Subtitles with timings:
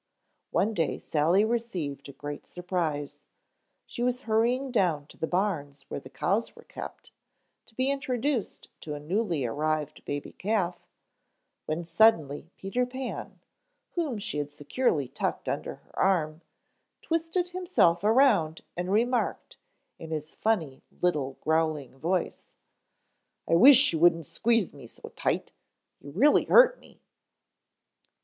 [0.49, 3.23] One day Sally received a great surprise.
[3.85, 7.11] She was hurrying down to the barns where the cows were kept,
[7.67, 10.87] to be introduced to a newly arrived baby calf,
[11.67, 13.41] when suddenly Peter Pan,
[13.91, 16.41] whom she had securely tucked under her arm,
[17.03, 19.57] twisted himself around and remarked,
[19.99, 22.51] in his funny little growling voice,
[23.47, 25.51] "I wish you wouldn't squeeze me so tight.
[25.99, 27.03] You really hurt me."